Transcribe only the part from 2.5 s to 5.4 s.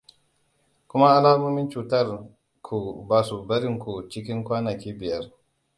ku ba su barin ku cikin kwanaki biyar